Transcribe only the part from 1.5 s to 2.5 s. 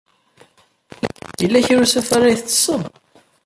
kra n usafar ay